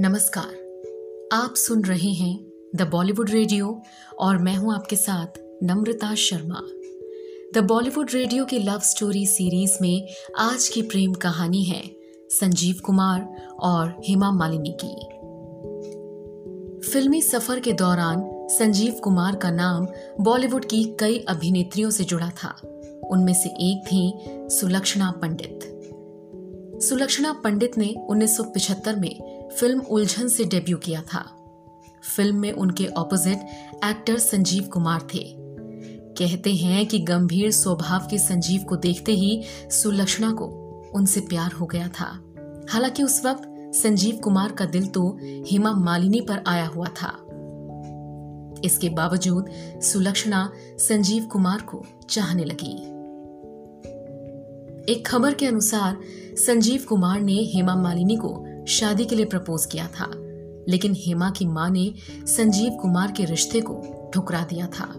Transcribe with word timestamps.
नमस्कार। 0.00 1.28
आप 1.32 1.54
सुन 1.54 1.84
रहे 1.84 2.08
हैं 2.08 2.44
द 2.76 2.82
बॉलीवुड 2.82 3.30
रेडियो 3.30 3.82
और 4.18 4.38
मैं 4.38 4.56
हूँ 4.56 4.74
आपके 4.74 4.96
साथ 4.96 5.26
नम्रता 5.62 6.14
शर्मा। 6.14 6.60
द 7.54 7.64
बॉलीवुड 7.64 8.10
रेडियो 8.14 8.44
की 8.44 8.58
लव 8.58 8.78
स्टोरी 8.78 9.26
सीरीज़ 9.26 9.78
में 9.82 10.08
आज 10.38 10.68
की 10.68 10.82
प्रेम 10.82 11.12
कहानी 11.12 11.64
है 11.64 11.82
संजीव 12.30 12.76
कुमार 12.84 13.46
और 13.60 14.00
हेमा 14.08 14.30
मालिनी 14.30 14.76
की। 14.84 14.94
फिल्मी 16.90 17.22
सफ़र 17.22 17.60
के 17.60 17.72
दौरान 17.72 18.48
संजीव 18.48 18.92
कुमार 18.92 19.36
का 19.36 19.50
नाम 19.50 19.86
बॉलीवुड 20.20 20.64
की 20.64 20.96
कई 21.00 21.18
अभिनेत्रियों 21.18 21.90
से 21.90 22.04
जुड़ा 22.04 22.30
था। 22.30 22.60
उनमें 23.10 23.34
से 23.34 23.48
एक 23.48 23.84
थी 23.86 24.18
सुलक्षणा 24.50 25.10
पंडित। 25.10 25.68
सुलक्षणा 26.82 27.32
पंडित 27.32 27.78
ने 27.78 27.94
1975 28.08 28.96
में 28.96 29.31
फ़िल्म 29.60 29.80
उलझन 29.80 30.28
से 30.28 30.44
डेब्यू 30.44 30.76
किया 30.76 31.02
था। 31.02 31.24
फ़िल्म 32.16 32.36
में 32.36 32.52
उनके 32.52 32.86
ऑपोजिट 32.86 33.38
एक्टर 33.84 34.18
संजीव 34.18 34.62
कुमार 34.62 35.00
थे। 35.14 35.34
कहते 36.18 36.54
हैं 36.54 36.86
कि 36.86 36.98
गंभीर 36.98 37.50
स्वभाव 37.50 38.06
के 38.10 38.18
संजीव 38.18 38.62
को 38.62 38.76
देखते 38.76 39.12
ही 39.12 39.42
सुलक्षणा 39.70 40.32
को 40.32 40.44
उनसे 40.94 41.20
प्यार 41.20 41.52
हो 41.52 41.66
गया 41.66 41.88
था। 41.88 42.34
हालाँकि 42.70 43.02
उस 43.02 43.24
वक्त 43.24 43.74
संजीव 43.74 44.16
कुमार 44.16 44.52
का 44.52 44.64
दिल 44.64 44.86
तो 44.86 45.18
हेमा 45.22 45.72
मालिनी 45.72 46.20
पर 46.20 46.44
आया 46.46 46.66
हुआ 46.66 46.86
था। 46.86 47.18
इसके 48.64 48.88
बावजूद 48.88 49.46
सुलक्षणा 49.82 50.52
संजीव 50.78 51.24
कुमार 51.24 51.60
को 51.60 51.84
चाहने 52.10 52.44
लगी। 52.44 52.72
एक 54.92 55.04
खबर 55.06 55.34
के 55.34 55.46
अनुसार 55.46 55.98
संजीव 56.36 56.84
कुमार 56.88 57.20
ने 57.20 57.32
हेमा 57.32 57.76
मालिनी 57.76 58.16
को 58.16 58.44
शादी 58.68 59.04
के 59.04 59.16
लिए 59.16 59.24
प्रपोज 59.24 59.66
किया 59.66 59.86
था, 59.86 60.10
लेकिन 60.68 60.94
हेमा 60.96 61.30
की 61.30 61.46
माँ 61.46 61.68
ने 61.70 61.92
संजीव 62.08 62.72
कुमार 62.72 63.12
के 63.12 63.24
रिश्ते 63.24 63.60
को 63.60 63.74
ठुकरा 64.14 64.42
दिया 64.44 64.66
था। 64.66 64.92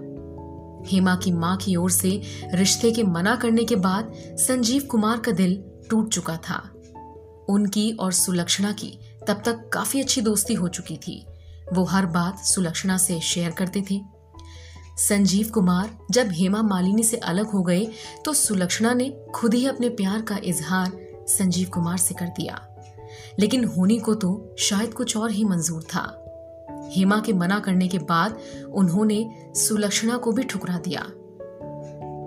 हेमा 0.88 1.16
की 1.16 1.32
माँ 1.32 1.56
की 1.58 1.76
ओर 1.76 1.92
से 1.92 2.10
रिश्ते 2.54 2.92
के 2.92 3.04
मना 3.04 3.36
करने 3.36 3.64
के 3.64 3.76
बाद 3.76 4.12
संजीव 4.40 4.84
कुमार 4.84 5.20
का 5.20 5.32
दिल 5.32 5.64
टूट 5.90 6.10
चुका 6.14 6.36
था। 6.38 6.58
उनकी 7.50 7.92
और 7.92 8.12
सुलक्षणा 8.12 8.72
की 8.72 8.98
तब 9.28 9.42
तक 9.46 9.70
काफ़ी 9.74 10.02
अच्छी 10.02 10.22
दोस्ती 10.22 10.54
हो 10.54 10.68
चुकी 10.68 10.98
थी। 10.98 11.26
वो 11.74 11.84
हर 11.84 12.06
बात 12.06 12.40
सुलक्षणा 12.40 12.98
से 12.98 13.20
शेयर 13.20 13.52
करते 13.52 13.84
थे। 13.92 14.00
संजीव 14.98 15.50
कुमार 15.50 15.90
जब 16.12 16.32
हेमा 16.32 16.62
मालिनी 16.62 17.04
से 17.04 17.18
अलग 17.18 17.46
हो 17.46 17.62
गए 17.64 17.88
तो 18.26 18.34
सुलक्षणा 18.34 18.94
ने 18.94 19.10
खुद 19.36 19.54
ही 19.54 19.66
अपने 19.68 19.90
प्यार 19.92 20.22
का 20.22 20.38
इजहार 20.44 20.92
संजीव 21.30 21.70
कुमार 21.70 21.98
से 21.98 22.14
कर 22.14 22.28
दिया। 22.28 22.62
लेकिन 23.40 23.64
होनी 23.66 23.98
को 23.98 24.14
तो 24.16 24.56
शायद 24.60 24.94
कुछ 24.94 25.18
और 25.18 25.32
ही 25.32 25.44
मंजूर 25.44 25.84
था। 25.84 26.06
हेमा 26.94 27.20
के 27.20 27.34
मना 27.34 27.60
करने 27.60 27.88
के 27.88 27.98
बाद 28.00 28.38
उन्होंने 28.74 29.26
सुलक्षणा 29.56 30.18
को 30.18 30.32
भी 30.32 30.44
ठुकरा 30.44 30.78
दिया। 30.78 31.06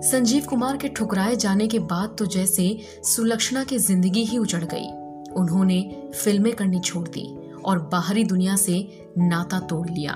संजीव 0.01 0.45
कुमार 0.45 0.77
के 0.77 0.87
ठुकराए 0.87 1.35
जाने 1.35 1.67
के 1.67 1.79
बाद 1.79 2.15
तो 2.19 2.25
जैसे 2.25 2.77
सुलक्षणा 3.03 3.63
की 3.63 3.77
ज़िंदगी 3.77 4.23
ही 4.23 4.37
उजड़ 4.37 4.63
गई। 4.63 4.87
उन्होंने 5.33 5.81
फ़िल्में 6.15 6.53
करनी 6.53 6.79
छोड़ 6.79 7.07
दी 7.07 7.27
और 7.65 7.79
बाहरी 7.91 8.23
दुनिया 8.23 8.55
से 8.55 8.79
नाता 9.17 9.59
तोड़ 9.59 9.87
लिया। 9.89 10.15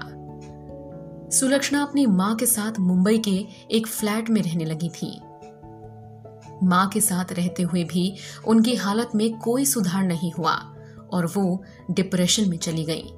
सुलक्षणा 1.31 1.81
अपनी 1.81 2.05
माँ 2.05 2.35
के 2.35 2.45
साथ 2.45 2.79
मुंबई 2.79 3.17
के 3.17 3.45
एक 3.71 3.87
फ्लैट 3.87 4.29
में 4.29 4.41
रहने 4.41 4.65
लगी 4.65 4.89
थी। 4.89 5.11
माँ 6.63 6.87
के 6.89 7.01
साथ 7.01 7.31
रहते 7.31 7.63
हुए 7.63 7.83
भी 7.83 8.15
उनकी 8.47 8.75
हालत 8.75 9.09
में 9.15 9.39
कोई 9.39 9.65
सुधार 9.65 10.03
नहीं 10.03 10.31
हुआ 10.31 10.53
और 11.13 11.25
वो 11.25 11.63
डिप्रेशन 11.91 12.49
में 12.49 12.57
चली 12.57 12.83
गई। 12.83 13.13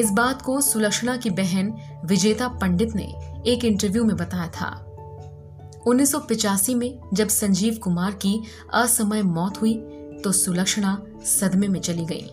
इस 0.00 0.10
बात 0.10 0.42
को 0.42 0.60
सुलक्षणा 0.60 1.16
की 1.16 1.30
बहन 1.30 1.74
विजेता 2.04 2.48
पंडित 2.48 2.94
ने 2.94 3.14
एक 3.46 3.64
इंटरव्यू 3.64 4.04
में 4.04 4.16
बताया 4.16 4.48
था। 4.48 4.86
उन्नीस 5.86 6.14
में 6.70 7.00
जब 7.14 7.28
संजीव 7.28 7.74
कुमार 7.74 8.12
की 8.12 8.42
असमय 8.74 9.22
मौत 9.22 9.60
हुई 9.60 9.74
तो 10.24 10.32
सुलक्षणा 10.32 11.02
सदमे 11.24 11.68
में 11.68 11.80
चली 11.80 12.04
गई। 12.04 12.30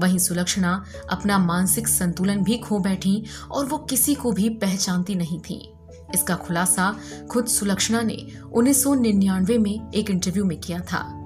वहीं 0.00 0.18
सुलक्षणा 0.18 0.84
अपना 1.10 1.38
मानसिक 1.38 1.88
संतुलन 1.88 2.42
भी 2.42 2.58
खो 2.58 2.78
बैठी 2.78 3.24
और 3.50 3.66
वो 3.66 3.78
किसी 3.78 4.14
को 4.14 4.32
भी 4.32 4.48
पहचानती 4.48 5.14
नहीं 5.14 5.40
थी। 5.40 5.72
इसका 6.14 6.34
खुलासा 6.34 6.96
खुद 7.30 7.46
सुलक्षणा 7.46 8.02
ने 8.02 8.26
1999 8.52 9.58
में 9.58 9.90
एक 9.94 10.10
इंटरव्यू 10.10 10.44
में 10.44 10.60
किया 10.60 10.80
था। 10.80 11.18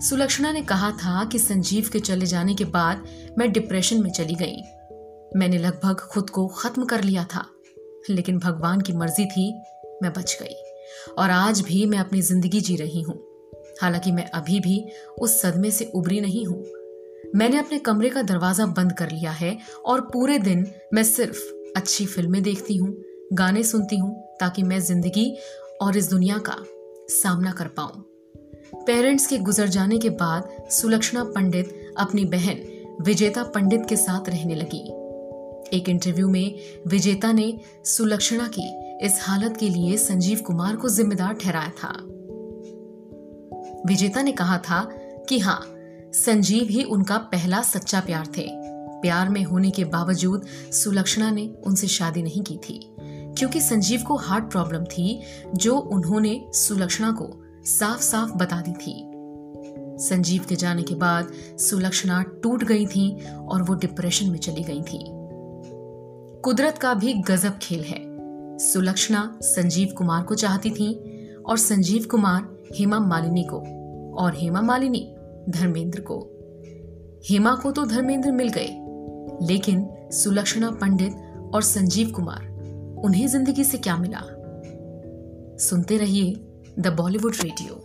सुलक्षणा 0.00 0.52
ने 0.52 0.62
कहा 0.62 0.90
था 0.90 1.24
कि 1.24 1.38
संजीव 1.38 1.90
के 1.92 2.00
चले 2.00 2.26
जाने 2.26 2.54
के 2.54 2.64
बाद 2.64 3.04
मैं 3.38 3.52
डिप्रेशन 3.52 4.02
में 4.02 4.10
चली 4.10 4.34
गई। 4.34 4.56
मैंने 5.36 5.58
लगभग 5.58 6.00
खुद 6.00 6.30
को 6.30 6.46
खत्म 6.46 6.84
कर 6.84 7.04
लिया 7.04 7.24
था, 7.24 7.46
लेकिन 8.10 8.38
भगवान 8.38 8.80
की 8.80 8.92
मर्ज़ी 8.92 9.26
थी, 9.26 9.52
मैं 10.02 10.12
बच 10.12 10.38
गई। 10.42 10.54
और 11.18 11.30
आज 11.30 11.60
भी 11.60 11.86
मैं 11.86 11.98
अपनी 11.98 12.22
ज़िंदगी 12.22 12.60
जी 12.60 12.76
रही 12.76 13.02
हूँ। 13.02 13.14
हालाँकि 13.82 14.12
मैं 14.12 14.30
अभी 14.30 14.60
भी 14.60 14.88
उस 15.20 15.42
सदमे 15.42 15.70
से 15.70 15.84
उबरी 15.94 16.20
नहीं 16.20 16.46
हूँ। 16.46 16.64
मैंने 17.34 17.58
अपने 17.58 17.78
कमरे 17.78 18.10
का 18.10 18.22
दरवाज़ा 18.22 18.66
बंद 18.66 18.92
कर 18.92 19.10
लिया 19.10 19.30
है 19.30 19.58
और 19.86 20.00
पूरे 20.00 20.38
दिन 20.38 20.66
मैं 20.94 21.04
सिर्फ़ 21.04 21.38
अच्छी 21.76 22.06
फ़िल्में 22.06 22.42
देखती 22.42 22.76
हूँ 22.76 22.96
गाने 23.32 23.62
सुनती 23.62 23.96
हूँ 23.96 24.36
ताकि 24.40 24.62
मैं 24.62 24.80
ज़िंदगी 24.80 25.38
और 25.82 25.96
इस 25.96 26.10
दुनिया 26.10 26.38
का 26.38 26.56
सामना 27.08 27.52
कर 27.52 27.68
पाऊँ। 27.68 28.04
पेरेंट्स 28.86 29.26
के 29.26 29.38
गुजर 29.38 29.68
जाने 29.68 29.98
के 29.98 30.10
बाद 30.10 30.70
सुलक्षणा 30.70 31.24
पंडित 31.24 31.94
अपनी 31.98 32.24
बहन 32.24 32.62
विजेता 33.00 33.42
पंडित 33.42 33.86
के 33.88 33.96
साथ 33.96 34.28
रहने 34.28 34.54
लगी। 34.54 34.82
एक 35.76 35.88
इंटरव्यू 35.88 36.28
में 36.28 36.54
विजेता 36.86 37.32
ने 37.32 37.58
सुलक्षणा 37.84 38.50
की 38.58 38.96
इस 39.06 39.18
हालत 39.22 39.56
के 39.56 39.68
लिए 39.68 39.96
संजीव 39.96 40.40
कुमार 40.40 40.76
को 40.76 40.88
जिम्मेदार 40.88 41.34
ठहराया 41.34 41.70
था। 41.70 41.92
विजेता 43.86 44.22
ने 44.22 44.32
कहा 44.32 44.58
था 44.58 44.88
कि 45.28 45.38
हाँ 45.38 45.62
संजीव 46.14 46.66
ही 46.70 46.82
उनका 46.82 47.18
पहला 47.18 47.62
सच्चा 47.62 48.00
प्यार 48.00 48.26
थे। 48.26 48.48
प्यार 49.00 49.28
में 49.28 49.44
होने 49.44 49.70
के 49.70 49.84
बावजूद 49.84 50.46
सुलक्षणा 50.72 51.30
ने 51.30 51.54
उनसे 51.66 51.86
शादी 51.86 52.22
नहीं 52.22 52.42
की 52.42 52.56
थी। 52.56 52.93
क्योंकि 53.38 53.60
संजीव 53.60 54.02
को 54.02 54.16
हार्ट 54.16 54.44
प्रॉब्लम 54.44 54.84
थी, 54.84 55.20
जो 55.54 55.76
उन्होंने 55.76 56.44
सुलक्षणा 56.52 57.10
को 57.12 57.42
साफ़ 57.64 58.00
साफ़ 58.00 58.32
बता 58.32 58.60
दी 58.60 58.72
थी। 58.72 59.10
संजीव 59.98 60.44
के 60.48 60.56
जाने 60.56 60.82
के 60.82 60.94
बाद 60.94 61.32
सुलक्षणा 61.58 62.22
टूट 62.42 62.64
गई 62.64 62.86
थी 62.86 63.26
और 63.34 63.62
वो 63.62 63.74
डिप्रेशन 63.74 64.30
में 64.30 64.38
चली 64.38 64.62
गई 64.62 64.82
थी। 64.82 65.04
कुदरत 66.40 66.78
का 66.78 66.94
भी 66.94 67.12
गजब 67.12 67.58
खेल 67.58 67.80
है। 67.80 68.02
सुलक्षणा 68.58 69.38
संजीव 69.42 69.88
कुमार 69.98 70.22
को 70.22 70.34
चाहती 70.34 70.70
थी 70.70 70.94
और 71.46 71.58
संजीव 71.58 72.06
कुमार 72.10 72.48
हेमा 72.74 72.98
मालिनी 72.98 73.44
को 73.44 73.58
और 74.14 74.34
हेमा 74.34 74.60
मालिनी 74.60 75.14
धर्मेंद्र 75.48 76.00
को। 76.00 76.18
हेमा 77.28 77.54
को 77.54 77.70
तो 77.70 77.84
धर्मेंद्र 77.84 78.32
मिल 78.32 78.48
गए, 78.48 78.68
लेकिन 79.46 79.86
सुलक्षणा 80.12 80.70
पंडित 80.70 81.12
और 81.54 81.62
संजीव 81.62 82.10
कुमार 82.10 82.53
उन्हें 82.98 83.26
ज़िंदगी 83.28 83.64
से 83.64 83.78
क्या 83.78 83.96
मिला? 83.96 84.20
सुनते 85.58 85.96
रहिए 85.96 86.34
द 86.78 86.86
बॉलीवुड 86.86 87.34
रेडियो 87.42 87.84